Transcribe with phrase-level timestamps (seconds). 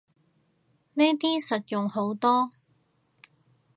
[0.95, 2.51] 呢啲實用好多